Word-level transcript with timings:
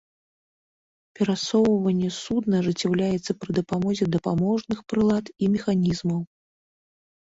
Перасоўванне 1.17 2.09
судна 2.21 2.53
ажыццяўляецца 2.61 3.31
пры 3.43 3.51
дапамозе 3.61 4.05
дапаможных 4.19 4.79
прылад 4.95 5.25
і 5.43 5.55
механізмаў. 5.57 6.19